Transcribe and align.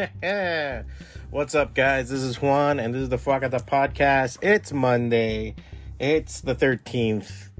What's 1.30 1.54
up, 1.54 1.74
guys? 1.74 2.08
This 2.08 2.22
is 2.22 2.40
Juan, 2.40 2.80
and 2.80 2.94
this 2.94 3.02
is 3.02 3.08
the 3.10 3.18
FWACATA 3.18 3.66
Podcast. 3.66 4.38
It's 4.40 4.72
Monday. 4.72 5.54
It's 5.98 6.40
the 6.40 6.54
13th. 6.54 7.50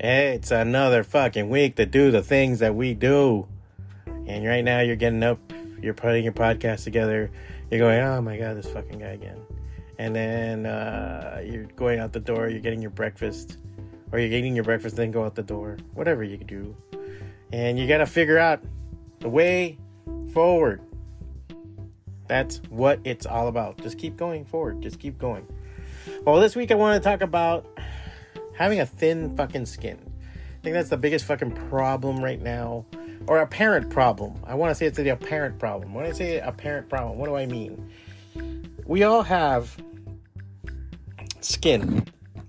It's 0.00 0.50
another 0.50 1.04
fucking 1.04 1.50
week 1.50 1.76
to 1.76 1.84
do 1.84 2.10
the 2.10 2.22
things 2.22 2.60
that 2.60 2.74
we 2.74 2.94
do. 2.94 3.46
And 4.06 4.46
right 4.46 4.64
now, 4.64 4.80
you're 4.80 4.96
getting 4.96 5.22
up, 5.22 5.38
you're 5.82 5.92
putting 5.92 6.24
your 6.24 6.32
podcast 6.32 6.84
together, 6.84 7.30
you're 7.70 7.80
going, 7.80 8.00
oh 8.00 8.22
my 8.22 8.38
god, 8.38 8.56
this 8.56 8.70
fucking 8.70 9.00
guy 9.00 9.08
again. 9.08 9.40
And 9.98 10.16
then 10.16 10.64
uh, 10.64 11.42
you're 11.44 11.64
going 11.64 11.98
out 11.98 12.14
the 12.14 12.20
door, 12.20 12.48
you're 12.48 12.60
getting 12.60 12.80
your 12.80 12.90
breakfast, 12.90 13.58
or 14.12 14.18
you're 14.18 14.32
eating 14.32 14.54
your 14.54 14.64
breakfast, 14.64 14.96
then 14.96 15.10
go 15.10 15.24
out 15.24 15.34
the 15.34 15.42
door. 15.42 15.76
Whatever 15.92 16.24
you 16.24 16.38
do. 16.38 16.74
And 17.52 17.78
you 17.78 17.86
gotta 17.86 18.06
figure 18.06 18.38
out 18.38 18.62
the 19.18 19.28
way 19.28 19.78
forward. 20.32 20.80
That's 22.28 22.58
what 22.68 23.00
it's 23.04 23.26
all 23.26 23.48
about. 23.48 23.78
Just 23.78 23.98
keep 23.98 24.16
going 24.16 24.44
forward. 24.44 24.80
Just 24.80 24.98
keep 24.98 25.18
going. 25.18 25.46
Well, 26.24 26.40
this 26.40 26.56
week 26.56 26.70
I 26.70 26.74
want 26.74 27.02
to 27.02 27.08
talk 27.08 27.20
about 27.20 27.66
having 28.56 28.80
a 28.80 28.86
thin 28.86 29.36
fucking 29.36 29.66
skin. 29.66 29.98
I 30.28 30.62
think 30.62 30.74
that's 30.74 30.90
the 30.90 30.96
biggest 30.96 31.24
fucking 31.24 31.52
problem 31.68 32.22
right 32.22 32.40
now, 32.40 32.86
or 33.26 33.40
apparent 33.40 33.90
problem. 33.90 34.40
I 34.46 34.54
want 34.54 34.70
to 34.70 34.74
say 34.74 34.86
it's 34.86 34.96
the 34.96 35.08
apparent 35.08 35.58
problem. 35.58 35.92
When 35.92 36.06
I 36.06 36.12
say 36.12 36.38
apparent 36.38 36.88
problem, 36.88 37.18
what 37.18 37.26
do 37.26 37.34
I 37.34 37.46
mean? 37.46 37.90
We 38.86 39.02
all 39.02 39.22
have 39.22 39.76
skin. 41.40 42.06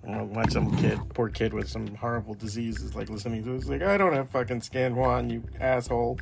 I 0.07 0.21
watch 0.21 0.51
some 0.51 0.75
kid, 0.77 0.99
poor 1.13 1.29
kid 1.29 1.53
with 1.53 1.69
some 1.69 1.87
horrible 1.95 2.33
diseases, 2.33 2.95
like 2.95 3.09
listening 3.09 3.43
to 3.45 3.57
this. 3.57 3.67
Like, 3.67 3.81
I 3.81 3.97
don't 3.97 4.13
have 4.13 4.29
fucking 4.29 4.61
skin, 4.61 4.95
Juan, 4.95 5.29
you 5.29 5.43
asshole 5.59 6.19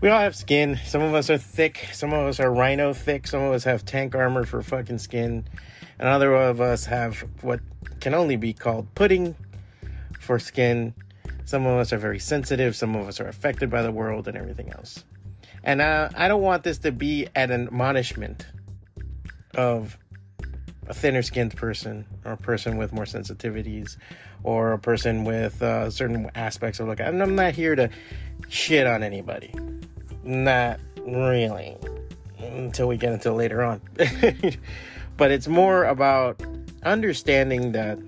we 0.00 0.08
all 0.08 0.20
have 0.20 0.36
skin. 0.36 0.78
Some 0.84 1.02
of 1.02 1.14
us 1.14 1.30
are 1.30 1.38
thick. 1.38 1.88
Some 1.92 2.12
of 2.12 2.26
us 2.26 2.40
are 2.40 2.52
rhino 2.52 2.92
thick. 2.92 3.26
Some 3.26 3.42
of 3.42 3.52
us 3.52 3.64
have 3.64 3.84
tank 3.84 4.14
armor 4.14 4.44
for 4.44 4.62
fucking 4.62 4.98
skin. 4.98 5.44
And 5.98 6.08
other 6.08 6.34
of 6.34 6.60
us 6.60 6.84
have 6.86 7.24
what 7.40 7.60
can 8.00 8.14
only 8.14 8.36
be 8.36 8.52
called 8.52 8.94
pudding 8.94 9.34
for 10.20 10.38
skin. 10.38 10.94
Some 11.44 11.66
of 11.66 11.78
us 11.78 11.92
are 11.92 11.98
very 11.98 12.18
sensitive. 12.18 12.76
Some 12.76 12.94
of 12.96 13.08
us 13.08 13.20
are 13.20 13.28
affected 13.28 13.70
by 13.70 13.82
the 13.82 13.92
world 13.92 14.28
and 14.28 14.36
everything 14.36 14.70
else. 14.70 15.04
And 15.62 15.80
uh, 15.80 16.10
I 16.14 16.28
don't 16.28 16.42
want 16.42 16.62
this 16.62 16.78
to 16.78 16.92
be 16.92 17.28
an 17.34 17.50
admonishment 17.50 18.46
of 19.54 19.96
a 20.88 20.94
thinner 20.94 21.22
skinned 21.22 21.56
person 21.56 22.06
or 22.24 22.32
a 22.32 22.36
person 22.36 22.76
with 22.76 22.92
more 22.92 23.04
sensitivities 23.04 23.96
or 24.44 24.72
a 24.72 24.78
person 24.78 25.24
with 25.24 25.60
uh, 25.62 25.90
certain 25.90 26.30
aspects 26.34 26.80
of 26.80 26.88
like 26.88 27.00
and 27.00 27.22
I'm 27.22 27.34
not 27.34 27.54
here 27.54 27.74
to 27.74 27.90
shit 28.48 28.86
on 28.86 29.02
anybody. 29.02 29.52
Not 30.22 30.80
really. 31.00 31.76
Until 32.38 32.88
we 32.88 32.96
get 32.96 33.12
into 33.12 33.32
later 33.32 33.62
on. 33.62 33.80
but 35.16 35.30
it's 35.30 35.48
more 35.48 35.84
about 35.84 36.42
understanding 36.82 37.72
that 37.72 37.98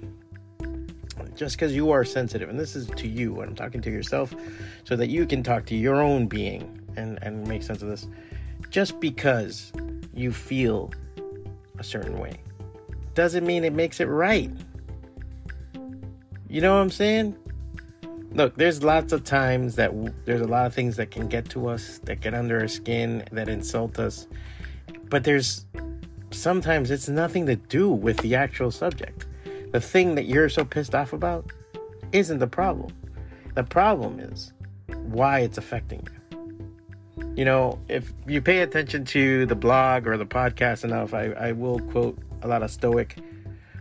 just 1.34 1.56
because 1.56 1.74
you 1.74 1.90
are 1.90 2.04
sensitive, 2.04 2.48
and 2.48 2.58
this 2.58 2.74
is 2.74 2.88
to 2.96 3.06
you, 3.06 3.32
when 3.32 3.48
I'm 3.48 3.54
talking 3.54 3.80
to 3.82 3.90
yourself, 3.90 4.34
so 4.82 4.96
that 4.96 5.08
you 5.08 5.24
can 5.24 5.44
talk 5.44 5.66
to 5.66 5.76
your 5.76 6.02
own 6.02 6.26
being 6.26 6.80
and, 6.96 7.18
and 7.22 7.46
make 7.46 7.62
sense 7.62 7.80
of 7.80 7.88
this. 7.88 8.08
Just 8.70 8.98
because 8.98 9.72
you 10.12 10.32
feel 10.32 10.92
a 11.78 11.84
certain 11.84 12.18
way 12.18 12.38
doesn't 13.18 13.44
mean 13.44 13.64
it 13.64 13.72
makes 13.72 13.98
it 13.98 14.04
right. 14.04 14.48
You 16.48 16.60
know 16.60 16.76
what 16.76 16.82
I'm 16.82 16.90
saying? 16.90 17.36
Look, 18.30 18.54
there's 18.54 18.84
lots 18.84 19.12
of 19.12 19.24
times 19.24 19.74
that 19.74 19.90
w- 19.90 20.14
there's 20.24 20.40
a 20.40 20.46
lot 20.46 20.66
of 20.66 20.72
things 20.72 20.94
that 20.98 21.10
can 21.10 21.26
get 21.26 21.48
to 21.50 21.66
us, 21.66 21.98
that 22.04 22.20
get 22.20 22.32
under 22.32 22.60
our 22.60 22.68
skin, 22.68 23.24
that 23.32 23.48
insult 23.48 23.98
us. 23.98 24.28
But 25.10 25.24
there's 25.24 25.66
sometimes 26.30 26.92
it's 26.92 27.08
nothing 27.08 27.44
to 27.46 27.56
do 27.56 27.90
with 27.90 28.18
the 28.18 28.36
actual 28.36 28.70
subject. 28.70 29.26
The 29.72 29.80
thing 29.80 30.14
that 30.14 30.26
you're 30.26 30.48
so 30.48 30.64
pissed 30.64 30.94
off 30.94 31.12
about 31.12 31.50
isn't 32.12 32.38
the 32.38 32.46
problem. 32.46 32.94
The 33.56 33.64
problem 33.64 34.20
is 34.20 34.52
why 35.08 35.40
it's 35.40 35.58
affecting 35.58 36.06
you. 36.06 37.34
You 37.34 37.44
know, 37.44 37.80
if 37.88 38.12
you 38.28 38.40
pay 38.40 38.60
attention 38.60 39.04
to 39.06 39.44
the 39.46 39.56
blog 39.56 40.06
or 40.06 40.16
the 40.16 40.26
podcast 40.26 40.84
enough, 40.84 41.14
I, 41.14 41.32
I 41.32 41.50
will 41.50 41.80
quote 41.80 42.16
a 42.42 42.48
lot 42.48 42.62
of 42.62 42.70
Stoic 42.70 43.16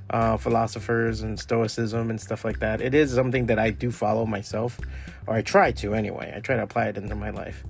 uh, 0.10 0.38
philosophers 0.38 1.22
and 1.22 1.40
Stoicism 1.40 2.10
and 2.10 2.20
stuff 2.20 2.46
like 2.46 2.60
that. 2.60 2.82
It 2.82 2.94
is 2.94 3.14
something 3.14 3.48
that 3.48 3.60
I 3.60 3.72
do 3.72 3.92
follow 3.92 4.26
myself, 4.26 4.80
or 5.26 5.36
I 5.36 5.42
try 5.42 5.72
to 5.74 5.94
anyway. 5.94 6.34
I 6.36 6.40
try 6.40 6.56
to 6.56 6.64
apply 6.64 6.88
it 6.88 6.98
into 6.98 7.16
my 7.16 7.32
life. 7.32 7.64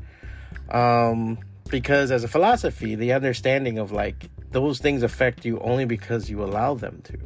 Um, 0.69 1.39
because 1.69 2.11
as 2.11 2.23
a 2.23 2.27
philosophy, 2.27 2.95
the 2.95 3.13
understanding 3.13 3.77
of 3.77 3.91
like 3.91 4.29
those 4.51 4.79
things 4.79 5.03
affect 5.03 5.45
you 5.45 5.59
only 5.59 5.85
because 5.85 6.29
you 6.29 6.43
allow 6.43 6.75
them 6.75 7.01
to, 7.05 7.17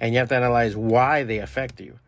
and 0.00 0.12
you 0.12 0.18
have 0.18 0.28
to 0.30 0.36
analyze 0.36 0.76
why 0.76 1.24
they 1.24 1.38
affect 1.38 1.80
you, 1.80 1.98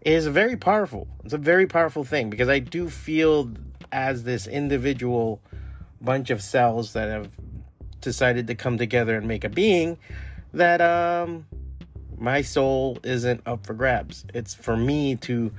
is 0.00 0.26
very 0.26 0.56
powerful. 0.56 1.08
It's 1.24 1.34
a 1.34 1.38
very 1.38 1.66
powerful 1.66 2.04
thing 2.04 2.30
because 2.30 2.48
I 2.48 2.60
do 2.60 2.88
feel 2.88 3.52
as 3.92 4.24
this 4.24 4.46
individual 4.46 5.40
bunch 6.00 6.30
of 6.30 6.42
cells 6.42 6.92
that 6.92 7.08
have 7.08 7.30
decided 8.00 8.46
to 8.46 8.54
come 8.54 8.78
together 8.78 9.16
and 9.16 9.26
make 9.26 9.44
a 9.44 9.48
being 9.48 9.98
that 10.52 10.80
um 10.80 11.46
my 12.18 12.42
soul 12.42 12.98
isn't 13.04 13.42
up 13.46 13.66
for 13.66 13.74
grabs. 13.74 14.24
It's 14.32 14.54
for 14.54 14.76
me 14.76 15.16
to 15.16 15.52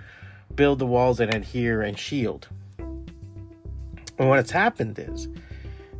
build 0.56 0.80
the 0.80 0.86
walls 0.86 1.20
and 1.20 1.34
adhere 1.34 1.82
and 1.82 1.98
shield. 1.98 2.48
And 2.80 4.30
what's 4.30 4.52
happened 4.52 4.98
is 4.98 5.28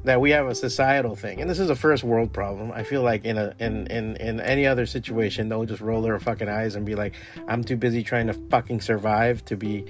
that 0.04 0.20
we 0.20 0.32
have 0.32 0.48
a 0.48 0.56
societal 0.56 1.16
thing, 1.16 1.42
and 1.42 1.50
this 1.50 1.60
is 1.60 1.70
a 1.70 1.76
first 1.76 2.04
world 2.04 2.34
problem. 2.34 2.72
I 2.72 2.84
feel 2.84 3.04
like 3.04 3.26
in 3.26 3.38
a 3.38 3.54
in 3.60 3.88
in 3.88 4.16
in 4.16 4.40
any 4.40 4.66
other 4.66 4.86
situation, 4.86 5.50
they'll 5.50 5.66
just 5.66 5.82
roll 5.82 6.02
their 6.02 6.20
fucking 6.20 6.50
eyes 6.50 6.76
and 6.76 6.86
be 6.86 6.96
like, 6.96 7.14
"I'm 7.48 7.64
too 7.64 7.78
busy 7.78 8.04
trying 8.04 8.28
to 8.28 8.34
fucking 8.34 8.82
survive 8.82 9.46
to 9.46 9.56
be." 9.56 9.86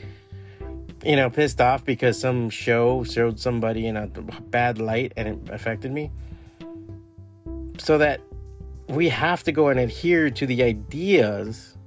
You 1.05 1.15
know, 1.15 1.29
pissed 1.29 1.61
off 1.61 1.85
because 1.85 2.19
some 2.19 2.49
show 2.49 3.03
showed 3.03 3.39
somebody 3.39 3.87
in 3.87 3.95
a 3.95 4.07
bad 4.07 4.79
light 4.79 5.13
and 5.15 5.27
it 5.27 5.53
affected 5.53 5.91
me 5.91 6.11
so 7.81 7.97
that 7.97 8.21
we 8.89 9.09
have 9.09 9.43
to 9.43 9.51
go 9.51 9.67
and 9.67 9.79
adhere 9.79 10.29
to 10.29 10.45
the 10.45 10.63
ideas 10.63 11.77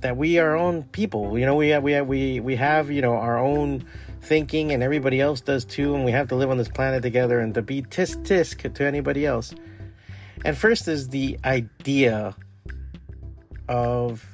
that 0.00 0.16
we 0.16 0.38
are 0.38 0.50
our 0.50 0.56
own 0.56 0.84
people. 0.84 1.38
You 1.38 1.46
know, 1.46 1.56
we 1.56 1.68
have 1.70 1.82
we 1.82 1.92
have 1.92 2.06
we 2.06 2.40
we 2.40 2.56
have 2.56 2.90
you 2.90 3.02
know 3.02 3.14
our 3.14 3.38
own 3.38 3.84
thinking, 4.20 4.72
and 4.72 4.82
everybody 4.82 5.20
else 5.20 5.40
does 5.40 5.64
too, 5.64 5.94
and 5.94 6.04
we 6.04 6.12
have 6.12 6.28
to 6.28 6.36
live 6.36 6.50
on 6.50 6.58
this 6.58 6.68
planet 6.68 7.02
together 7.02 7.40
and 7.40 7.54
to 7.54 7.62
be 7.62 7.82
tisk 7.82 8.24
tisk 8.24 8.74
to 8.74 8.84
anybody 8.84 9.26
else. 9.26 9.54
And 10.44 10.56
first 10.56 10.86
is 10.86 11.08
the 11.08 11.38
idea 11.44 12.34
of 13.68 14.24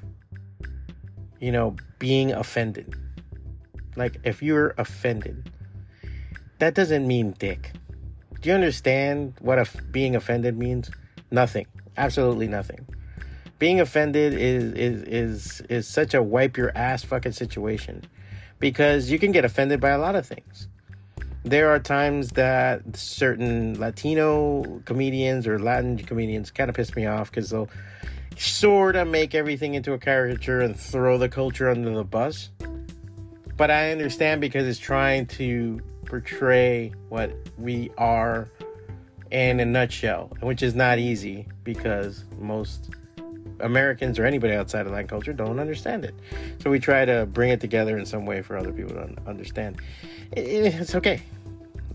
you 1.41 1.53
know 1.53 1.77
being 1.99 2.33
offended. 2.33 2.95
Like 3.97 4.19
if 4.25 4.43
you're 4.43 4.75
offended, 4.77 5.51
that 6.59 6.75
doesn't 6.75 7.07
mean 7.07 7.35
dick. 7.39 7.73
Do 8.45 8.51
you 8.51 8.57
understand 8.57 9.33
what 9.41 9.59
a, 9.59 9.67
being 9.91 10.15
offended 10.15 10.59
means? 10.59 10.91
Nothing. 11.31 11.65
Absolutely 11.97 12.47
nothing. 12.47 12.87
Being 13.59 13.81
offended 13.81 14.35
is 14.35 14.75
is 14.75 15.03
is 15.05 15.61
is 15.71 15.89
such 15.89 16.13
a 16.13 16.23
wipe 16.23 16.59
your 16.59 16.71
ass 16.77 17.03
fucking 17.03 17.33
situation 17.33 18.05
because 18.59 19.11
you 19.11 19.19
can 19.19 19.33
get 19.33 19.47
offended 19.47 19.81
by 19.81 19.89
a 19.89 19.99
lot 19.99 20.15
of 20.15 20.27
things. 20.27 20.69
There 21.45 21.71
are 21.71 21.79
times 21.79 22.33
that 22.33 22.83
certain 22.95 23.81
Latino 23.81 24.83
comedians 24.85 25.47
or 25.47 25.59
Latin 25.59 25.97
comedians 25.97 26.51
kind 26.51 26.69
of 26.69 26.77
piss 26.77 26.95
me 26.95 27.07
off 27.07 27.31
because 27.31 27.49
they'll 27.49 27.71
sort 28.37 28.95
of 28.95 29.09
make 29.09 29.35
everything 29.35 29.73
into 29.73 29.95
a 29.95 29.99
caricature 29.99 30.61
and 30.61 30.79
throw 30.79 31.17
the 31.17 31.31
culture 31.31 31.71
under 31.71 31.95
the 31.95 32.05
bus. 32.05 32.51
But 33.57 33.71
I 33.71 33.91
understand 33.91 34.43
because 34.43 34.67
it's 34.67 34.79
trying 34.79 35.29
to 35.29 35.81
portray 36.15 36.93
what 37.09 37.33
we 37.59 37.91
are 37.99 38.49
in 39.33 39.59
a 39.59 39.65
nutshell, 39.65 40.31
which 40.43 40.63
is 40.63 40.73
not 40.73 40.97
easy 40.97 41.45
because 41.65 42.25
most 42.39 42.91
Americans 43.59 44.17
or 44.17 44.25
anybody 44.25 44.55
outside 44.55 44.87
of 44.87 44.93
that 44.93 45.09
culture 45.09 45.33
don't 45.33 45.59
understand 45.59 46.05
it. 46.05 46.15
So 46.63 46.71
we 46.71 46.79
try 46.79 47.05
to 47.05 47.27
bring 47.27 47.51
it 47.51 47.61
together 47.61 47.99
in 47.99 48.07
some 48.07 48.27
way 48.27 48.43
for 48.43 48.57
other 48.57 48.71
people 48.71 48.95
to 48.95 49.17
understand. 49.27 49.81
It's 50.31 50.95
okay. 50.95 51.21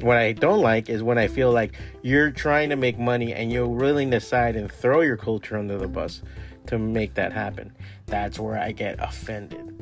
What 0.02 0.18
I 0.18 0.34
don't 0.34 0.60
like 0.62 0.90
is 0.90 1.02
when 1.02 1.18
I 1.18 1.30
feel 1.30 1.54
like 1.54 1.76
you're 2.02 2.30
trying 2.30 2.72
to 2.72 2.76
make 2.76 3.00
money 3.00 3.34
and 3.34 3.54
you're 3.54 3.68
willing 3.68 4.12
to 4.12 4.20
side 4.20 4.58
and 4.58 4.70
throw 4.70 5.00
your 5.00 5.16
culture 5.16 5.56
under 5.56 5.78
the 5.78 5.88
bus 5.88 6.22
to 6.68 6.78
make 6.78 7.14
that 7.14 7.32
happen. 7.32 7.74
That's 8.08 8.38
where 8.38 8.60
I 8.60 8.74
get 8.74 8.98
offended. 9.00 9.82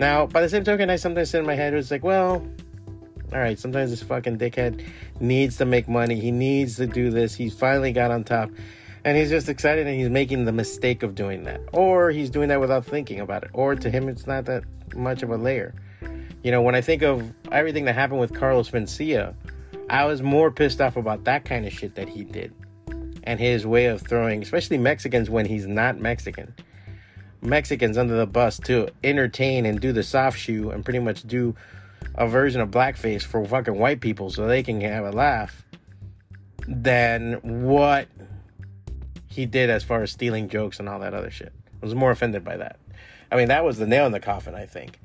Now, 0.00 0.24
by 0.24 0.40
the 0.40 0.48
same 0.48 0.64
token, 0.64 0.88
I 0.88 0.96
sometimes 0.96 1.28
sit 1.28 1.40
in 1.40 1.46
my 1.46 1.54
head, 1.54 1.74
it's 1.74 1.90
like, 1.90 2.02
well, 2.02 2.42
all 3.34 3.40
right, 3.40 3.58
sometimes 3.58 3.90
this 3.90 4.02
fucking 4.02 4.38
dickhead 4.38 4.86
needs 5.18 5.56
to 5.56 5.64
make 5.64 5.88
money. 5.88 6.20
He 6.20 6.30
needs 6.30 6.76
to 6.76 6.86
do 6.86 7.10
this. 7.10 7.34
He's 7.34 7.52
finally 7.52 7.92
got 7.92 8.12
on 8.12 8.22
top. 8.22 8.50
And 9.04 9.18
he's 9.18 9.28
just 9.28 9.48
excited 9.48 9.86
and 9.86 9.98
he's 9.98 10.08
making 10.08 10.44
the 10.44 10.52
mistake 10.52 11.02
of 11.02 11.16
doing 11.16 11.42
that. 11.44 11.60
Or 11.72 12.10
he's 12.10 12.30
doing 12.30 12.48
that 12.48 12.60
without 12.60 12.86
thinking 12.86 13.18
about 13.20 13.42
it. 13.42 13.50
Or 13.52 13.74
to 13.74 13.90
him, 13.90 14.08
it's 14.08 14.26
not 14.26 14.44
that 14.46 14.62
much 14.94 15.24
of 15.24 15.30
a 15.30 15.36
layer. 15.36 15.74
You 16.44 16.52
know, 16.52 16.62
when 16.62 16.76
I 16.76 16.80
think 16.80 17.02
of 17.02 17.32
everything 17.50 17.86
that 17.86 17.96
happened 17.96 18.20
with 18.20 18.34
Carlos 18.34 18.70
Mencia, 18.70 19.34
I 19.90 20.04
was 20.04 20.22
more 20.22 20.50
pissed 20.50 20.80
off 20.80 20.96
about 20.96 21.24
that 21.24 21.44
kind 21.44 21.66
of 21.66 21.72
shit 21.72 21.96
that 21.96 22.08
he 22.08 22.22
did 22.22 22.54
and 23.24 23.40
his 23.40 23.66
way 23.66 23.86
of 23.86 24.00
throwing, 24.00 24.42
especially 24.42 24.78
Mexicans 24.78 25.28
when 25.28 25.44
he's 25.44 25.66
not 25.66 25.98
Mexican. 25.98 26.54
Mexicans 27.42 27.98
under 27.98 28.16
the 28.16 28.26
bus 28.26 28.58
to 28.60 28.88
entertain 29.02 29.66
and 29.66 29.80
do 29.80 29.92
the 29.92 30.02
soft 30.02 30.38
shoe 30.38 30.70
and 30.70 30.84
pretty 30.84 31.00
much 31.00 31.24
do 31.24 31.54
a 32.14 32.26
version 32.26 32.60
of 32.60 32.70
blackface 32.70 33.22
for 33.22 33.44
fucking 33.44 33.78
white 33.78 34.00
people 34.00 34.30
so 34.30 34.46
they 34.46 34.62
can 34.62 34.80
have 34.80 35.04
a 35.04 35.10
laugh 35.10 35.64
than 36.66 37.64
what 37.64 38.08
he 39.28 39.46
did 39.46 39.70
as 39.70 39.82
far 39.82 40.02
as 40.02 40.12
stealing 40.12 40.48
jokes 40.48 40.78
and 40.78 40.88
all 40.88 41.00
that 41.00 41.14
other 41.14 41.30
shit. 41.30 41.52
I 41.82 41.84
was 41.84 41.94
more 41.94 42.10
offended 42.10 42.44
by 42.44 42.56
that. 42.56 42.78
I 43.30 43.36
mean, 43.36 43.48
that 43.48 43.64
was 43.64 43.78
the 43.78 43.86
nail 43.86 44.06
in 44.06 44.12
the 44.12 44.20
coffin, 44.20 44.54
I 44.54 44.66
think. 44.66 44.98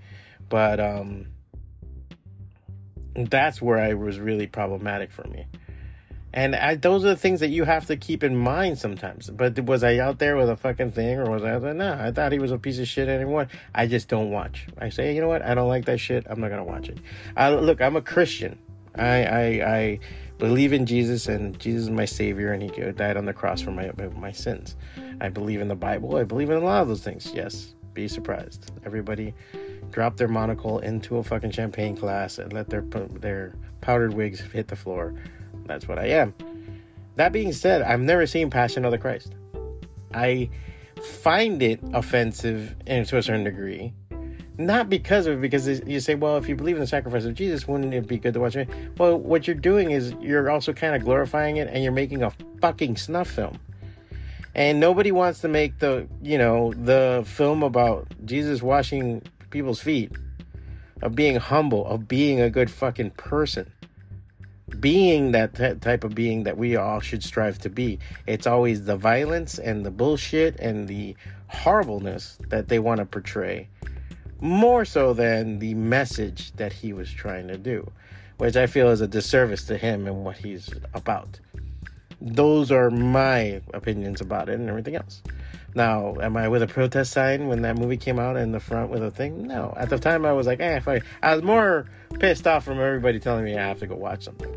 But 0.50 0.80
um 0.80 1.28
that's 3.16 3.62
where 3.62 3.80
I 3.80 3.96
was 3.96 4.20
really 4.20 4.48
problematic 4.48 5.12
for 5.12 5.28
me. 5.28 5.46
And 6.34 6.56
I, 6.56 6.76
those 6.76 7.04
are 7.04 7.10
the 7.10 7.16
things 7.16 7.40
that 7.40 7.50
you 7.50 7.64
have 7.64 7.88
to 7.88 7.98
keep 7.98 8.24
in 8.24 8.36
mind 8.36 8.78
sometimes. 8.78 9.30
But 9.30 9.60
was 9.62 9.84
I 9.84 9.98
out 9.98 10.20
there 10.20 10.38
with 10.38 10.50
a 10.50 10.56
fucking 10.56 10.92
thing, 10.92 11.18
or 11.18 11.30
was 11.30 11.44
I? 11.44 11.56
Like, 11.56 11.76
no, 11.76 11.94
I 11.94 12.12
thought 12.12 12.32
he 12.32 12.40
was 12.40 12.52
a 12.52 12.58
piece 12.58 12.78
of 12.78 12.88
shit. 12.88 13.08
Anyone? 13.08 13.48
I 13.74 13.88
just 13.88 14.08
don't 14.08 14.30
watch. 14.30 14.68
I 14.78 14.90
say, 14.90 15.16
you 15.16 15.22
know 15.22 15.28
what? 15.28 15.42
I 15.42 15.56
don't 15.56 15.68
like 15.68 15.86
that 15.86 15.98
shit. 15.98 16.28
I'm 16.30 16.40
not 16.40 16.50
gonna 16.50 16.64
watch 16.64 16.88
it. 16.90 17.00
I, 17.36 17.50
look, 17.50 17.82
I'm 17.82 17.96
a 17.96 18.02
Christian. 18.02 18.60
I, 18.96 19.24
I, 19.24 19.42
I 19.78 20.00
believe 20.38 20.72
in 20.72 20.86
Jesus, 20.86 21.28
and 21.28 21.58
Jesus 21.60 21.84
is 21.84 21.90
my 21.90 22.06
savior, 22.06 22.54
and 22.54 22.62
He 22.62 22.70
died 22.92 23.18
on 23.18 23.26
the 23.26 23.34
cross 23.34 23.62
for 23.62 23.72
my 23.72 23.92
my 24.16 24.32
sins. 24.32 24.76
I 25.22 25.30
believe 25.30 25.62
in 25.62 25.68
the 25.68 25.76
Bible. 25.76 26.16
I 26.18 26.24
believe 26.24 26.52
in 26.52 26.58
a 26.58 26.66
lot 26.66 26.84
of 26.84 26.88
those 26.90 27.04
things. 27.04 27.32
Yes, 27.34 27.74
be 27.94 28.08
surprised. 28.08 28.72
Everybody 28.86 29.34
drop 29.92 30.18
their 30.18 30.28
monocle 30.28 30.78
into 30.80 31.18
a 31.18 31.24
fucking 31.24 31.52
champagne 31.52 31.96
glass 31.96 32.38
and 32.38 32.54
let 32.54 32.70
their 32.70 32.82
their 33.20 33.56
powdered 33.82 34.14
wigs 34.14 34.40
hit 34.40 34.68
the 34.68 34.76
floor 34.76 35.16
that's 35.70 35.88
what 35.88 36.00
I 36.00 36.08
am. 36.08 36.34
That 37.16 37.32
being 37.32 37.54
said, 37.54 37.82
I've 37.82 38.02
never 38.02 38.26
seen 38.26 38.50
Passion 38.50 38.86
of 38.86 38.92
the 38.92 38.98
Christ. 38.98 39.34
I 40.14 40.50
find 41.22 41.62
it 41.62 41.80
offensive 41.94 42.76
and 42.88 43.06
to 43.08 43.18
a 43.18 43.24
certain 43.24 43.44
degree. 43.44 43.94
Not 44.58 44.90
because 44.90 45.26
of 45.28 45.40
because 45.40 45.68
you 45.68 46.02
say, 46.02 46.16
well, 46.16 46.36
if 46.36 46.50
you 46.50 46.56
believe 46.56 46.76
in 46.76 46.82
the 46.82 46.88
sacrifice 46.88 47.24
of 47.24 47.34
Jesus, 47.34 47.68
wouldn't 47.68 47.94
it 47.94 48.08
be 48.08 48.18
good 48.18 48.34
to 48.34 48.42
watch 48.42 48.58
it? 48.58 48.70
Well, 48.98 49.18
what 49.18 49.48
you're 49.48 49.56
doing 49.56 49.92
is 49.92 50.14
you're 50.20 50.50
also 50.50 50.74
kind 50.74 50.96
of 50.96 51.04
glorifying 51.04 51.58
it 51.58 51.70
and 51.70 51.82
you're 51.82 51.94
making 51.94 52.24
a 52.24 52.34
fucking 52.60 52.98
snuff 52.98 53.30
film. 53.30 53.60
And 54.56 54.80
nobody 54.80 55.12
wants 55.12 55.40
to 55.42 55.48
make 55.48 55.80
the, 55.80 56.08
you 56.22 56.38
know, 56.38 56.74
the 56.74 57.24
film 57.26 57.64
about 57.64 58.08
Jesus 58.26 58.62
washing 58.62 59.22
people's 59.50 59.80
feet, 59.80 60.12
of 61.02 61.16
being 61.16 61.38
humble, 61.38 61.86
of 61.86 62.08
being 62.08 62.42
a 62.42 62.50
good 62.50 62.70
fucking 62.70 63.12
person 63.12 63.72
being 64.80 65.32
that 65.32 65.56
t- 65.56 65.76
type 65.76 66.04
of 66.04 66.16
being 66.16 66.44
that 66.44 66.58
we 66.58 66.76
all 66.76 67.00
should 67.00 67.24
strive 67.24 67.60
to 67.60 67.70
be. 67.70 68.00
It's 68.28 68.48
always 68.48 68.86
the 68.86 68.98
violence 68.98 69.58
and 69.58 69.86
the 69.86 69.92
bullshit 69.92 70.60
and 70.60 70.88
the 70.88 71.16
horribleness 71.48 72.38
that 72.50 72.68
they 72.68 72.80
want 72.80 73.00
to 73.00 73.06
portray, 73.06 73.68
more 74.40 74.86
so 74.86 75.14
than 75.14 75.60
the 75.60 75.74
message 75.74 76.52
that 76.54 76.74
he 76.74 76.94
was 76.94 77.12
trying 77.12 77.48
to 77.48 77.58
do, 77.58 77.92
which 78.38 78.56
I 78.56 78.68
feel 78.68 78.90
is 78.90 79.02
a 79.02 79.08
disservice 79.08 79.66
to 79.66 79.78
him 79.78 80.08
and 80.08 80.24
what 80.24 80.38
he's 80.38 80.70
about. 80.94 81.40
Those 82.22 82.72
are 82.72 82.90
my 82.90 83.62
opinions 83.74 84.22
about 84.22 84.50
it 84.50 84.60
and 84.60 84.70
everything 84.70 84.96
else. 84.96 85.22
Now, 85.76 86.16
am 86.22 86.36
I 86.36 86.48
with 86.48 86.64
a 86.64 86.68
protest 86.68 87.12
sign 87.12 87.48
when 87.48 87.62
that 87.62 87.78
movie 87.78 87.98
came 87.98 88.20
out 88.20 88.36
in 88.38 88.52
the 88.52 88.60
front 88.60 88.90
with 88.90 89.04
a 89.04 89.12
thing? 89.12 89.48
No. 89.48 89.74
At 89.78 89.90
the 89.90 90.00
time, 90.00 90.26
I 90.26 90.34
was 90.34 90.48
like, 90.48 90.60
eh, 90.60 90.80
fuck. 90.80 91.04
I 91.22 91.36
was 91.36 91.44
more 91.44 91.86
pissed 92.20 92.48
off 92.48 92.66
from 92.66 92.80
everybody 92.80 93.20
telling 93.20 93.46
me 93.46 93.58
I 93.58 93.68
have 93.68 93.80
to 93.80 93.88
go 93.88 93.96
watch 93.96 94.24
something. 94.24 94.54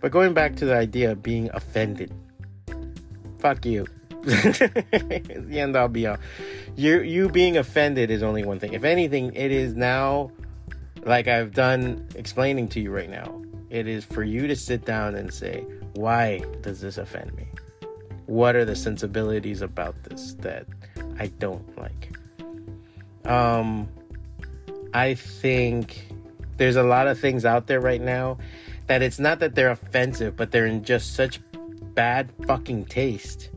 But 0.00 0.12
going 0.12 0.34
back 0.34 0.56
to 0.56 0.64
the 0.64 0.74
idea 0.74 1.12
of 1.12 1.22
being 1.22 1.50
offended, 1.52 2.12
fuck 3.38 3.64
you. 3.64 3.86
the 4.22 5.48
end 5.52 5.76
all 5.76 5.88
be 5.88 6.06
all. 6.06 6.18
You 6.76 7.00
you 7.00 7.28
being 7.28 7.56
offended 7.56 8.10
is 8.10 8.22
only 8.22 8.44
one 8.44 8.58
thing. 8.58 8.74
If 8.74 8.84
anything, 8.84 9.32
it 9.34 9.50
is 9.50 9.74
now, 9.74 10.30
like 11.04 11.26
I've 11.26 11.52
done 11.52 12.06
explaining 12.14 12.68
to 12.68 12.80
you 12.80 12.90
right 12.90 13.08
now. 13.08 13.42
It 13.70 13.86
is 13.86 14.04
for 14.04 14.22
you 14.22 14.46
to 14.46 14.56
sit 14.56 14.84
down 14.84 15.14
and 15.14 15.32
say, 15.32 15.64
why 15.94 16.42
does 16.60 16.80
this 16.80 16.98
offend 16.98 17.34
me? 17.34 17.48
What 18.30 18.54
are 18.54 18.64
the 18.64 18.76
sensibilities 18.76 19.60
about 19.60 20.04
this 20.04 20.34
that 20.34 20.64
I 21.18 21.26
don't 21.26 21.76
like? 21.76 22.12
Um, 23.24 23.88
I 24.94 25.14
think 25.14 26.06
there's 26.56 26.76
a 26.76 26.82
lot 26.84 27.08
of 27.08 27.18
things 27.18 27.44
out 27.44 27.66
there 27.66 27.80
right 27.80 28.00
now 28.00 28.38
that 28.86 29.02
it's 29.02 29.18
not 29.18 29.40
that 29.40 29.56
they're 29.56 29.70
offensive, 29.70 30.36
but 30.36 30.52
they're 30.52 30.66
in 30.66 30.84
just 30.84 31.14
such 31.14 31.40
bad 31.94 32.30
fucking 32.46 32.84
taste 32.84 33.50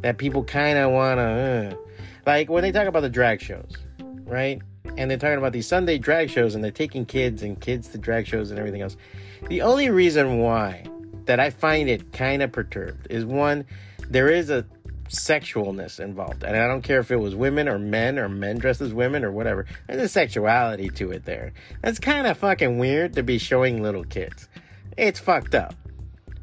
that 0.00 0.18
people 0.18 0.44
kind 0.44 0.78
of 0.78 0.92
want 0.92 1.18
to, 1.18 1.74
uh, 1.74 1.74
like 2.26 2.48
when 2.48 2.62
they 2.62 2.70
talk 2.70 2.86
about 2.86 3.00
the 3.00 3.08
drag 3.08 3.40
shows, 3.40 3.76
right? 4.24 4.62
And 4.96 5.10
they're 5.10 5.18
talking 5.18 5.38
about 5.38 5.52
these 5.52 5.66
Sunday 5.66 5.98
drag 5.98 6.30
shows 6.30 6.54
and 6.54 6.62
they're 6.62 6.70
taking 6.70 7.04
kids 7.04 7.42
and 7.42 7.60
kids 7.60 7.88
to 7.88 7.98
drag 7.98 8.26
shows 8.26 8.50
and 8.50 8.58
everything 8.58 8.82
else. 8.82 8.96
The 9.48 9.62
only 9.62 9.90
reason 9.90 10.38
why 10.38 10.84
that 11.30 11.38
I 11.38 11.50
find 11.50 11.88
it 11.88 12.12
kind 12.12 12.42
of 12.42 12.50
perturbed 12.50 13.06
is 13.08 13.24
one, 13.24 13.64
there 14.08 14.28
is 14.28 14.50
a 14.50 14.66
sexualness 15.08 16.00
involved. 16.00 16.42
And 16.42 16.56
I 16.56 16.66
don't 16.66 16.82
care 16.82 16.98
if 16.98 17.12
it 17.12 17.20
was 17.20 17.36
women 17.36 17.68
or 17.68 17.78
men 17.78 18.18
or 18.18 18.28
men 18.28 18.58
dressed 18.58 18.80
as 18.80 18.92
women 18.92 19.24
or 19.24 19.30
whatever. 19.30 19.64
There's 19.86 20.02
a 20.02 20.08
sexuality 20.08 20.88
to 20.88 21.12
it 21.12 21.26
there. 21.26 21.52
That's 21.82 22.00
kind 22.00 22.26
of 22.26 22.36
fucking 22.38 22.78
weird 22.78 23.14
to 23.14 23.22
be 23.22 23.38
showing 23.38 23.80
little 23.80 24.02
kids. 24.02 24.48
It's 24.96 25.20
fucked 25.20 25.54
up. 25.54 25.76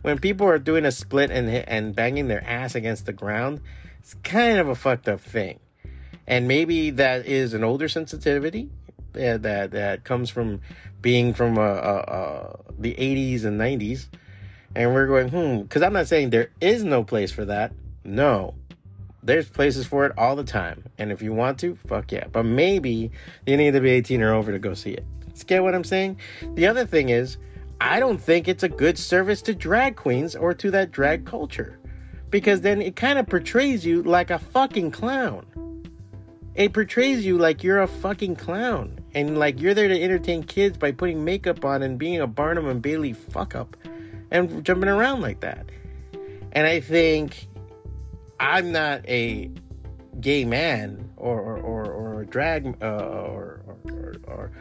When 0.04 0.20
people 0.20 0.48
are 0.48 0.58
doing 0.58 0.86
a 0.86 0.92
split 0.94 1.32
and 1.32 1.50
and 1.50 1.94
banging 1.94 2.30
their 2.30 2.46
ass 2.48 2.74
against 2.74 3.08
the 3.08 3.12
ground, 3.12 3.60
it's 4.00 4.14
kind 4.24 4.58
of 4.58 4.70
a 4.70 4.76
fucked 4.76 5.10
up 5.10 5.20
thing. 5.20 5.60
And 6.26 6.48
maybe 6.48 6.92
that 6.92 7.26
is 7.26 7.54
an 7.54 7.66
older 7.66 7.90
sensitivity 7.90 8.70
that 9.12 9.42
that, 9.42 9.72
that 9.72 10.06
comes 10.06 10.30
from 10.30 10.62
being 11.02 11.34
from 11.34 11.58
uh, 11.58 11.62
uh, 11.62 12.56
uh, 12.56 12.62
the 12.80 12.94
80s 12.94 13.44
and 13.44 13.60
90s 13.60 14.08
and 14.78 14.94
we're 14.94 15.08
going, 15.08 15.30
hmm, 15.30 15.64
because 15.64 15.82
I'm 15.82 15.94
not 15.94 16.08
saying 16.08 16.30
there 16.30 16.52
is 16.62 16.84
no 16.84 17.04
place 17.04 17.32
for 17.32 17.46
that. 17.46 17.72
No. 18.04 18.54
There's 19.24 19.50
places 19.50 19.88
for 19.88 20.06
it 20.06 20.12
all 20.20 20.36
the 20.36 20.44
time. 20.44 20.84
And 21.00 21.12
if 21.12 21.20
you 21.20 21.34
want 21.34 21.58
to, 21.62 21.76
fuck 21.88 22.12
yeah. 22.12 22.28
But 22.32 22.44
maybe 22.44 23.10
you 23.48 23.58
need 23.58 23.72
to 23.72 23.82
be 23.82 23.90
18 23.90 24.22
or 24.22 24.36
over 24.36 24.52
to 24.52 24.60
go 24.60 24.76
see 24.76 24.92
it. 24.92 25.04
Get 25.48 25.64
what 25.64 25.74
I'm 25.74 25.84
saying? 25.84 26.20
The 26.54 26.68
other 26.68 26.86
thing 26.86 27.10
is, 27.10 27.38
I 27.82 28.00
don't 28.00 28.20
think 28.20 28.48
it's 28.48 28.62
a 28.62 28.70
good 28.70 29.00
service 29.00 29.42
to 29.44 29.56
drag 29.56 29.96
queens 29.96 30.36
or 30.36 30.54
to 30.54 30.70
that 30.70 30.92
drag 30.92 31.26
culture. 31.26 31.80
Because 32.30 32.62
then 32.62 32.80
it 32.80 32.96
kind 32.96 33.18
of 33.18 33.26
portrays 33.26 33.84
you 33.84 34.04
like 34.04 34.30
a 34.30 34.38
fucking 34.38 34.92
clown. 34.92 35.48
It 36.54 36.72
portrays 36.74 37.26
you 37.26 37.40
like 37.40 37.64
you're 37.64 37.82
a 37.82 37.88
fucking 37.88 38.36
clown. 38.36 39.00
And 39.16 39.40
like 39.40 39.60
you're 39.60 39.74
there 39.74 39.88
to 39.88 40.04
entertain 40.04 40.44
kids 40.44 40.78
by 40.78 40.92
putting 40.92 41.26
makeup 41.26 41.66
on 41.66 41.82
and 41.82 41.98
being 41.98 42.22
a 42.22 42.28
Barnum 42.28 42.68
and 42.68 42.80
Bailey 42.80 43.14
fuck 43.14 43.56
up 43.56 43.76
and 44.32 44.64
jumping 44.64 44.90
around 44.90 45.22
like 45.22 45.40
that. 45.42 45.70
And 46.52 46.66
I 46.66 46.80
think 46.80 47.48
I'm 48.40 48.72
not 48.72 49.08
a 49.08 49.52
gay 50.20 50.46
man 50.46 51.10
or 51.18 51.40
or 51.40 51.58
or, 51.58 51.86
or 51.92 52.26
drag 52.26 52.82
uh, 52.82 52.86
or, 52.86 53.62
or, 53.84 54.16
or 54.26 54.52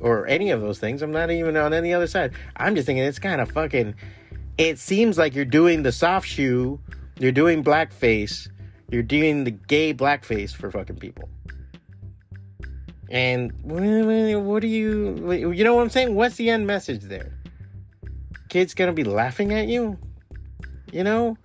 or 0.00 0.26
any 0.26 0.50
of 0.50 0.60
those 0.60 0.78
things. 0.78 1.02
I'm 1.02 1.12
not 1.12 1.30
even 1.30 1.56
on 1.56 1.72
any 1.72 1.92
other 1.92 2.06
side. 2.06 2.32
I'm 2.56 2.74
just 2.74 2.86
thinking 2.86 3.04
it's 3.04 3.18
kind 3.18 3.40
of 3.40 3.50
fucking. 3.50 3.94
It 4.58 4.78
seems 4.78 5.16
like 5.18 5.34
you're 5.34 5.44
doing 5.44 5.82
the 5.82 5.92
soft 5.92 6.28
shoe, 6.28 6.78
you're 7.18 7.32
doing 7.32 7.64
blackface, 7.64 8.50
you're 8.90 9.02
doing 9.02 9.44
the 9.44 9.50
gay 9.50 9.94
blackface 9.94 10.54
for 10.54 10.70
fucking 10.70 10.96
people. 10.96 11.28
And 13.12 13.52
what 13.62 14.62
do 14.62 14.66
you, 14.66 15.32
you 15.32 15.64
know 15.64 15.74
what 15.74 15.82
I'm 15.82 15.90
saying? 15.90 16.14
What's 16.14 16.36
the 16.36 16.48
end 16.48 16.66
message 16.66 17.02
there? 17.02 17.38
Kids 18.48 18.72
gonna 18.72 18.94
be 18.94 19.04
laughing 19.04 19.52
at 19.52 19.68
you? 19.68 19.98
You 20.90 21.04
know? 21.04 21.36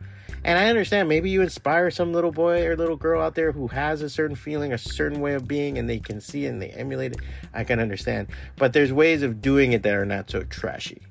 And 0.45 0.57
I 0.57 0.69
understand 0.69 1.09
maybe 1.09 1.29
you 1.29 1.41
inspire 1.41 1.91
some 1.91 2.13
little 2.13 2.31
boy 2.31 2.65
or 2.65 2.77
little 2.77 2.95
girl 2.95 3.21
out 3.21 3.36
there 3.36 3.51
who 3.51 3.67
has 3.67 4.01
a 4.01 4.09
certain 4.09 4.38
feeling, 4.38 4.71
a 4.71 4.77
certain 4.77 5.19
way 5.19 5.33
of 5.33 5.45
being, 5.45 5.77
and 5.77 5.89
they 5.89 6.00
can 6.00 6.21
see 6.21 6.45
it 6.45 6.50
and 6.50 6.62
they 6.62 6.69
emulate 6.69 7.12
it. 7.12 7.19
I 7.53 7.65
can 7.65 7.81
understand. 7.81 8.29
But 8.55 8.71
there's 8.71 8.93
ways 8.93 9.21
of 9.21 9.41
doing 9.41 9.74
it 9.74 9.83
that 9.83 9.93
are 9.93 10.05
not 10.05 10.31
so 10.31 10.43
trashy. 10.43 11.01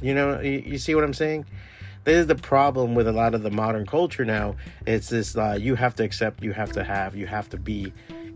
You 0.00 0.14
know, 0.14 0.40
you, 0.40 0.78
see 0.78 0.94
what 0.94 1.04
I'm 1.04 1.12
saying? 1.12 1.44
This 2.04 2.16
is 2.16 2.28
the 2.28 2.34
problem 2.34 2.94
with 2.94 3.08
a 3.08 3.12
lot 3.12 3.34
of 3.34 3.42
the 3.42 3.50
modern 3.50 3.84
culture 3.84 4.24
now. 4.24 4.56
It's 4.86 5.10
this 5.10 5.36
uh, 5.36 5.58
you 5.60 5.74
have 5.74 5.94
to 5.96 6.04
accept, 6.04 6.42
you 6.42 6.54
have 6.54 6.72
to 6.72 6.84
have, 6.84 7.14
you 7.14 7.26
have 7.26 7.50
to 7.50 7.58
be 7.58 7.92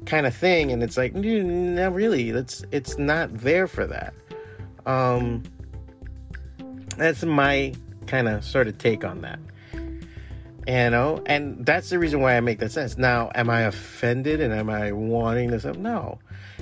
kind 0.06 0.26
of 0.26 0.34
thing 0.34 0.72
and 0.72 0.82
it's 0.82 0.96
like 0.96 1.14
not 1.14 1.94
really 1.94 2.30
that's 2.30 2.64
it's 2.72 2.98
not 2.98 3.32
there 3.38 3.66
for 3.66 3.86
that 3.86 4.14
um 4.86 5.42
that's 6.96 7.22
my 7.22 7.72
kind 8.06 8.28
of 8.28 8.44
sort 8.44 8.66
of 8.66 8.76
take 8.78 9.04
on 9.04 9.20
that 9.20 9.38
You 10.66 10.90
know, 10.90 11.22
and 11.26 11.64
that's 11.64 11.90
the 11.90 11.98
reason 11.98 12.20
why 12.20 12.36
I 12.36 12.40
make 12.40 12.58
that 12.60 12.70
sense. 12.70 12.96
Now, 12.98 13.30
am 13.34 13.50
I 13.50 13.62
offended 13.62 14.40
and 14.40 14.52
am 14.52 14.68
I 14.70 14.92
wanting 14.92 15.50
this? 15.50 15.64
No. 15.64 16.18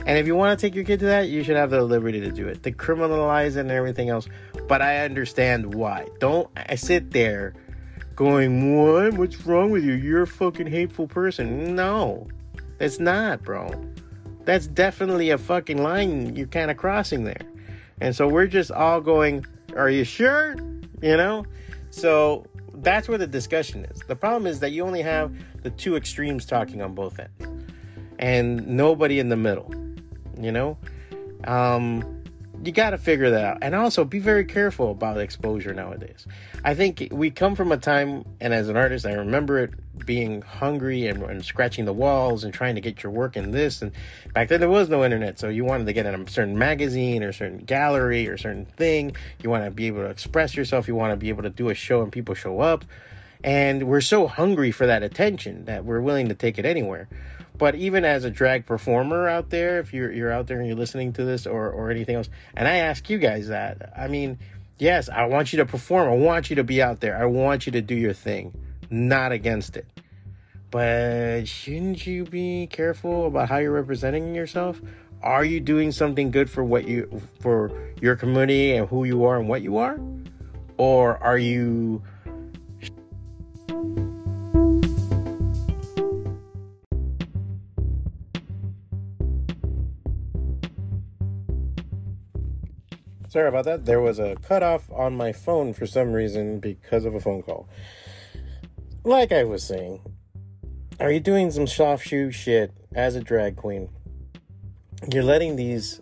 And 0.06 0.16
if 0.16 0.26
you 0.26 0.36
want 0.36 0.58
to 0.58 0.66
take 0.66 0.74
your 0.74 0.84
kid 0.84 1.00
to 1.00 1.06
that, 1.06 1.28
you 1.28 1.42
should 1.42 1.56
have 1.56 1.70
the 1.70 1.82
liberty 1.82 2.20
to 2.20 2.30
do 2.30 2.46
it, 2.48 2.62
to 2.62 2.72
criminalize 2.72 3.56
it 3.56 3.60
and 3.60 3.70
everything 3.70 4.08
else. 4.08 4.28
But 4.68 4.80
I 4.80 5.04
understand 5.04 5.74
why. 5.74 6.06
Don't 6.20 6.48
I 6.56 6.76
sit 6.76 7.10
there 7.10 7.54
going, 8.14 8.76
What? 8.76 9.14
What's 9.14 9.44
wrong 9.44 9.70
with 9.70 9.84
you? 9.84 9.92
You're 9.92 10.22
a 10.22 10.26
fucking 10.26 10.68
hateful 10.68 11.08
person. 11.08 11.74
No, 11.74 12.28
it's 12.80 13.00
not, 13.00 13.42
bro. 13.42 13.70
That's 14.44 14.66
definitely 14.66 15.30
a 15.30 15.38
fucking 15.38 15.82
line 15.82 16.34
you're 16.34 16.46
kind 16.46 16.70
of 16.70 16.76
crossing 16.76 17.24
there. 17.24 17.42
And 18.00 18.14
so 18.14 18.28
we're 18.28 18.46
just 18.46 18.70
all 18.70 19.00
going, 19.00 19.44
Are 19.76 19.90
you 19.90 20.04
sure? 20.04 20.56
You 21.02 21.16
know? 21.16 21.44
So 21.90 22.46
that's 22.74 23.08
where 23.08 23.18
the 23.18 23.26
discussion 23.26 23.84
is. 23.86 24.00
The 24.06 24.16
problem 24.16 24.46
is 24.46 24.60
that 24.60 24.70
you 24.70 24.84
only 24.84 25.02
have 25.02 25.32
the 25.62 25.70
two 25.70 25.96
extremes 25.96 26.46
talking 26.46 26.80
on 26.80 26.94
both 26.94 27.18
ends 27.18 27.66
and 28.18 28.66
nobody 28.66 29.18
in 29.18 29.28
the 29.28 29.36
middle, 29.36 29.72
you 30.40 30.52
know? 30.52 30.76
Um, 31.44 32.17
you 32.64 32.72
got 32.72 32.90
to 32.90 32.98
figure 32.98 33.30
that 33.30 33.44
out. 33.44 33.58
And 33.62 33.74
also 33.74 34.04
be 34.04 34.18
very 34.18 34.44
careful 34.44 34.90
about 34.90 35.18
exposure 35.18 35.72
nowadays. 35.72 36.26
I 36.64 36.74
think 36.74 37.08
we 37.10 37.30
come 37.30 37.54
from 37.54 37.72
a 37.72 37.76
time, 37.76 38.24
and 38.40 38.52
as 38.52 38.68
an 38.68 38.76
artist, 38.76 39.06
I 39.06 39.12
remember 39.12 39.58
it 39.58 40.06
being 40.06 40.42
hungry 40.42 41.06
and, 41.06 41.22
and, 41.22 41.44
scratching 41.44 41.84
the 41.84 41.92
walls 41.92 42.44
and 42.44 42.54
trying 42.54 42.76
to 42.76 42.80
get 42.80 43.02
your 43.02 43.10
work 43.10 43.36
in 43.36 43.50
this. 43.50 43.82
And 43.82 43.92
back 44.32 44.48
then 44.48 44.60
there 44.60 44.68
was 44.68 44.88
no 44.88 45.04
internet, 45.04 45.38
so 45.38 45.48
you 45.48 45.64
wanted 45.64 45.86
to 45.86 45.92
get 45.92 46.06
in 46.06 46.14
a 46.14 46.30
certain 46.30 46.56
magazine 46.56 47.22
or 47.22 47.30
a 47.30 47.34
certain 47.34 47.58
gallery 47.58 48.28
or 48.28 48.34
a 48.34 48.38
certain 48.38 48.64
thing. 48.64 49.16
You 49.42 49.50
want 49.50 49.64
to 49.64 49.70
be 49.70 49.86
able 49.86 50.00
to 50.00 50.10
express 50.10 50.54
yourself. 50.56 50.88
You 50.88 50.94
want 50.94 51.12
to 51.12 51.16
be 51.16 51.28
able 51.28 51.42
to 51.42 51.50
do 51.50 51.68
a 51.68 51.74
show 51.74 52.02
and 52.02 52.12
people 52.12 52.34
show 52.34 52.60
up. 52.60 52.84
And 53.44 53.84
we're 53.84 54.00
so 54.00 54.26
hungry 54.26 54.72
for 54.72 54.86
that 54.86 55.02
attention 55.02 55.66
that 55.66 55.84
we're 55.84 56.00
willing 56.00 56.28
to 56.28 56.34
take 56.34 56.58
it 56.58 56.64
anywhere. 56.64 57.08
But 57.58 57.74
even 57.74 58.04
as 58.04 58.24
a 58.24 58.30
drag 58.30 58.66
performer 58.66 59.28
out 59.28 59.50
there, 59.50 59.80
if 59.80 59.92
you're 59.92 60.12
you're 60.12 60.32
out 60.32 60.46
there 60.46 60.58
and 60.58 60.66
you're 60.66 60.76
listening 60.76 61.12
to 61.14 61.24
this 61.24 61.46
or 61.46 61.70
or 61.70 61.90
anything 61.90 62.14
else, 62.14 62.30
and 62.54 62.68
I 62.68 62.76
ask 62.76 63.10
you 63.10 63.18
guys 63.18 63.48
that, 63.48 63.92
I 63.96 64.06
mean, 64.06 64.38
yes, 64.78 65.08
I 65.08 65.26
want 65.26 65.52
you 65.52 65.58
to 65.58 65.66
perform. 65.66 66.08
I 66.08 66.16
want 66.16 66.50
you 66.50 66.56
to 66.56 66.64
be 66.64 66.80
out 66.80 67.00
there. 67.00 67.20
I 67.20 67.26
want 67.26 67.66
you 67.66 67.72
to 67.72 67.82
do 67.82 67.96
your 67.96 68.12
thing. 68.12 68.54
Not 68.90 69.32
against 69.32 69.76
it. 69.76 69.86
But 70.70 71.48
shouldn't 71.48 72.06
you 72.06 72.24
be 72.24 72.68
careful 72.68 73.26
about 73.26 73.48
how 73.48 73.58
you're 73.58 73.72
representing 73.72 74.34
yourself? 74.34 74.80
Are 75.22 75.44
you 75.44 75.60
doing 75.60 75.90
something 75.92 76.30
good 76.30 76.48
for 76.48 76.62
what 76.62 76.86
you 76.86 77.22
for 77.40 77.72
your 78.00 78.14
community 78.14 78.76
and 78.76 78.88
who 78.88 79.04
you 79.04 79.24
are 79.24 79.38
and 79.38 79.48
what 79.48 79.62
you 79.62 79.78
are? 79.78 79.98
Or 80.76 81.18
are 81.18 81.38
you 81.38 82.02
Sorry 93.28 93.46
about 93.46 93.66
that. 93.66 93.84
There 93.84 94.00
was 94.00 94.18
a 94.18 94.36
cutoff 94.36 94.90
on 94.90 95.14
my 95.14 95.32
phone 95.32 95.74
for 95.74 95.86
some 95.86 96.12
reason 96.12 96.60
because 96.60 97.04
of 97.04 97.14
a 97.14 97.20
phone 97.20 97.42
call. 97.42 97.68
Like 99.04 99.32
I 99.32 99.44
was 99.44 99.62
saying, 99.62 100.00
are 100.98 101.12
you 101.12 101.20
doing 101.20 101.50
some 101.50 101.66
soft 101.66 102.06
shoe 102.06 102.30
shit 102.30 102.72
as 102.94 103.16
a 103.16 103.20
drag 103.20 103.56
queen? 103.56 103.90
You're 105.12 105.22
letting 105.22 105.56
these 105.56 106.00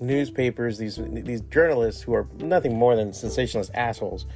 newspapers, 0.00 0.76
these 0.76 1.00
these 1.02 1.40
journalists 1.40 2.02
who 2.02 2.12
are 2.12 2.28
nothing 2.40 2.76
more 2.76 2.94
than 2.94 3.14
sensationalist 3.14 3.70
assholes, 3.72 4.26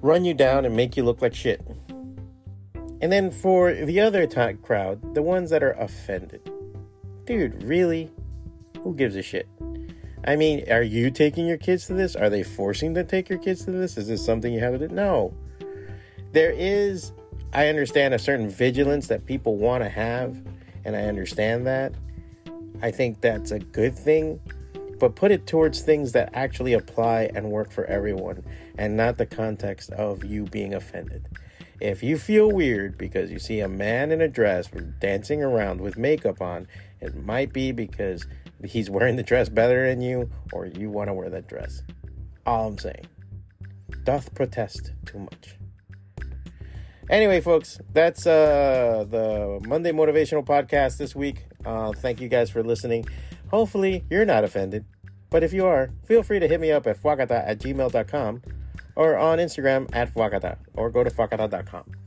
run 0.00 0.24
you 0.24 0.32
down 0.32 0.64
and 0.64 0.74
make 0.74 0.96
you 0.96 1.04
look 1.04 1.20
like 1.20 1.34
shit. 1.34 1.60
And 3.00 3.12
then 3.12 3.30
for 3.30 3.74
the 3.74 4.00
other 4.00 4.26
t- 4.26 4.54
crowd, 4.54 5.14
the 5.14 5.22
ones 5.22 5.50
that 5.50 5.62
are 5.62 5.72
offended, 5.72 6.50
dude, 7.26 7.62
really? 7.62 8.10
Who 8.82 8.94
gives 8.94 9.16
a 9.16 9.22
shit? 9.22 9.48
I 10.24 10.36
mean, 10.36 10.70
are 10.70 10.82
you 10.82 11.10
taking 11.10 11.46
your 11.46 11.56
kids 11.56 11.86
to 11.86 11.94
this? 11.94 12.16
Are 12.16 12.28
they 12.28 12.42
forcing 12.42 12.94
to 12.94 13.04
take 13.04 13.28
your 13.28 13.38
kids 13.38 13.64
to 13.64 13.70
this? 13.70 13.96
Is 13.96 14.08
this 14.08 14.24
something 14.24 14.52
you 14.52 14.60
have 14.60 14.78
to 14.78 14.88
do? 14.88 14.94
No. 14.94 15.32
There 16.32 16.50
is, 16.50 17.12
I 17.52 17.68
understand 17.68 18.14
a 18.14 18.18
certain 18.18 18.48
vigilance 18.50 19.06
that 19.08 19.24
people 19.26 19.56
want 19.56 19.82
to 19.82 19.88
have, 19.88 20.36
and 20.84 20.94
I 20.94 21.02
understand 21.02 21.66
that. 21.66 21.92
I 22.82 22.90
think 22.90 23.20
that's 23.20 23.50
a 23.50 23.58
good 23.58 23.96
thing, 23.96 24.40
but 24.98 25.16
put 25.16 25.30
it 25.30 25.46
towards 25.46 25.80
things 25.80 26.12
that 26.12 26.30
actually 26.34 26.74
apply 26.74 27.30
and 27.34 27.50
work 27.50 27.70
for 27.70 27.84
everyone, 27.86 28.44
and 28.76 28.96
not 28.96 29.18
the 29.18 29.26
context 29.26 29.90
of 29.92 30.24
you 30.24 30.44
being 30.44 30.74
offended. 30.74 31.26
If 31.80 32.02
you 32.02 32.18
feel 32.18 32.50
weird 32.50 32.98
because 32.98 33.30
you 33.30 33.38
see 33.38 33.60
a 33.60 33.68
man 33.68 34.10
in 34.10 34.20
a 34.20 34.28
dress 34.28 34.68
dancing 35.00 35.42
around 35.42 35.80
with 35.80 35.96
makeup 35.96 36.42
on, 36.42 36.66
it 37.00 37.14
might 37.24 37.52
be 37.52 37.70
because 37.70 38.26
he's 38.64 38.90
wearing 38.90 39.16
the 39.16 39.22
dress 39.22 39.48
better 39.48 39.88
than 39.88 40.00
you, 40.00 40.30
or 40.52 40.66
you 40.66 40.90
want 40.90 41.08
to 41.08 41.14
wear 41.14 41.30
that 41.30 41.48
dress. 41.48 41.82
All 42.46 42.68
I'm 42.68 42.78
saying. 42.78 43.06
Doth 44.04 44.34
protest 44.34 44.92
too 45.06 45.18
much. 45.18 45.56
Anyway, 47.10 47.40
folks, 47.40 47.80
that's 47.92 48.26
uh, 48.26 49.06
the 49.08 49.60
Monday 49.66 49.92
Motivational 49.92 50.44
Podcast 50.44 50.98
this 50.98 51.16
week. 51.16 51.44
Uh, 51.64 51.92
thank 51.92 52.20
you 52.20 52.28
guys 52.28 52.50
for 52.50 52.62
listening. 52.62 53.06
Hopefully, 53.50 54.04
you're 54.10 54.26
not 54.26 54.44
offended. 54.44 54.84
But 55.30 55.42
if 55.42 55.52
you 55.52 55.66
are, 55.66 55.90
feel 56.06 56.22
free 56.22 56.38
to 56.38 56.48
hit 56.48 56.60
me 56.60 56.70
up 56.70 56.86
at 56.86 57.02
fwacata 57.02 57.46
at 57.46 57.58
gmail.com 57.58 58.42
or 58.96 59.16
on 59.16 59.38
Instagram 59.38 59.88
at 59.94 60.12
fwacata 60.14 60.56
or 60.74 60.90
go 60.90 61.04
to 61.04 61.10
fwacata.com. 61.10 61.97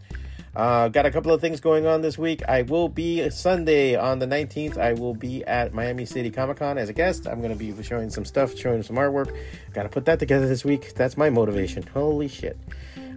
Uh, 0.53 0.89
got 0.89 1.05
a 1.05 1.11
couple 1.11 1.31
of 1.31 1.39
things 1.39 1.61
going 1.61 1.85
on 1.85 2.01
this 2.01 2.17
week. 2.17 2.41
I 2.47 2.63
will 2.63 2.89
be 2.89 3.29
Sunday 3.29 3.95
on 3.95 4.19
the 4.19 4.25
19th. 4.27 4.77
I 4.77 4.93
will 4.93 5.13
be 5.13 5.45
at 5.45 5.73
Miami 5.73 6.03
City 6.05 6.29
Comic 6.29 6.57
Con 6.57 6.77
as 6.77 6.89
a 6.89 6.93
guest. 6.93 7.25
I'm 7.25 7.41
going 7.41 7.57
to 7.57 7.57
be 7.57 7.81
showing 7.83 8.09
some 8.09 8.25
stuff, 8.25 8.57
showing 8.57 8.83
some 8.83 8.97
artwork. 8.97 9.33
Got 9.73 9.83
to 9.83 9.89
put 9.89 10.03
that 10.05 10.19
together 10.19 10.47
this 10.47 10.65
week. 10.65 10.93
That's 10.93 11.15
my 11.15 11.29
motivation. 11.29 11.83
Holy 11.93 12.27
shit. 12.27 12.57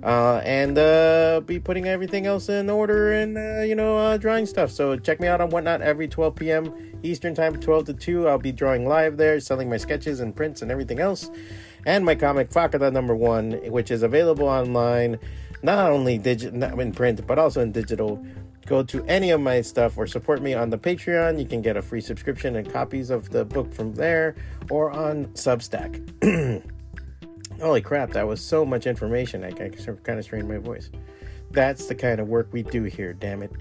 Uh, 0.05 0.43
and 0.45 0.79
uh, 0.79 1.41
be 1.45 1.59
putting 1.59 1.89
everything 1.89 2.27
else 2.27 2.49
in 2.51 2.69
order 2.69 3.13
and, 3.15 3.39
uh, 3.39 3.63
you 3.63 3.75
know, 3.75 3.97
uh, 3.97 4.17
drawing 4.17 4.47
stuff. 4.47 4.71
So 4.71 4.97
check 4.97 5.19
me 5.19 5.27
out 5.27 5.41
on 5.41 5.49
Whatnot 5.49 5.81
every 5.81 6.07
12 6.07 6.37
p.m. 6.37 6.93
Eastern 7.03 7.35
Time, 7.35 7.59
12 7.59 7.87
to 7.87 7.95
2. 7.95 8.29
I'll 8.29 8.39
be 8.39 8.53
drawing 8.53 8.87
live 8.87 9.17
there, 9.17 9.41
selling 9.41 9.69
my 9.71 9.79
sketches 9.79 10.21
and 10.21 10.37
prints 10.37 10.63
and 10.63 10.71
everything 10.71 11.01
else. 11.01 11.31
And 11.87 12.05
my 12.05 12.15
comic, 12.15 12.51
FWACATA 12.51 12.93
number 12.93 13.17
one, 13.17 13.53
which 13.71 13.91
is 13.91 14.03
available 14.03 14.47
online 14.47 15.19
not 15.65 15.91
only 15.91 16.19
digital 16.19 16.79
in 16.79 16.93
print 16.93 17.27
but 17.27 17.39
also 17.39 17.61
in 17.63 17.73
digital. 17.73 18.25
Go 18.67 18.83
to 18.85 19.05
any 19.05 19.31
of 19.31 19.41
my 19.41 19.61
stuff 19.63 19.99
or 19.99 20.07
support 20.07 20.41
me 20.41 20.55
on 20.55 20.71
the 20.71 20.79
patreon. 20.79 21.39
You 21.39 21.47
can 21.47 21.61
get 21.61 21.77
a 21.77 21.83
free 21.83 22.01
subscription 22.01 22.57
and 22.57 22.71
copies 22.71 23.11
of 23.11 23.31
the 23.31 23.45
book 23.45 23.75
from 23.75 23.95
there 23.95 24.37
or 24.71 24.91
on 24.91 25.27
substack. 25.29 26.01
Holy 27.61 27.81
crap 27.81 28.11
that 28.11 28.27
was 28.27 28.41
so 28.41 28.65
much 28.65 28.87
information. 28.87 29.43
I 29.43 29.51
kind 29.53 30.19
of 30.19 30.25
strained 30.25 30.49
my 30.49 30.59
voice. 30.59 30.91
That's 31.51 31.87
the 31.87 31.95
kind 31.95 32.21
of 32.21 32.29
work 32.29 32.49
we 32.53 32.63
do 32.63 32.85
here 32.85 33.15
damn 33.15 33.43
it. 33.43 33.53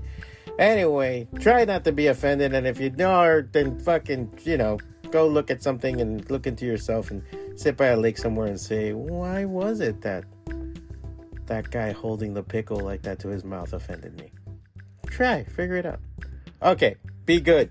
Anyway 0.59 1.27
try 1.39 1.63
not 1.63 1.85
to 1.85 1.93
be 1.93 2.07
offended 2.07 2.53
and 2.53 2.67
if 2.67 2.79
you 2.81 2.93
are 3.05 3.43
then 3.53 3.79
fucking 3.79 4.39
you 4.43 4.57
know 4.57 4.77
go 5.09 5.27
look 5.27 5.49
at 5.49 5.63
something 5.63 6.01
and 6.01 6.29
look 6.29 6.47
into 6.47 6.65
yourself 6.65 7.11
and 7.11 7.23
sit 7.55 7.77
by 7.77 7.87
a 7.87 7.97
lake 7.97 8.17
somewhere 8.17 8.47
and 8.47 8.59
say 8.59 8.93
why 8.93 9.45
was 9.45 9.79
it 9.79 10.01
that 10.01 10.25
that 11.47 11.69
guy 11.71 11.91
holding 11.91 12.33
the 12.33 12.43
pickle 12.43 12.79
like 12.79 13.01
that 13.03 13.19
to 13.19 13.27
his 13.27 13.43
mouth 13.43 13.73
offended 13.73 14.19
me. 14.19 14.31
Try, 15.07 15.43
figure 15.43 15.75
it 15.75 15.85
out. 15.85 15.99
Okay, 16.61 16.95
be 17.25 17.39
good. 17.39 17.69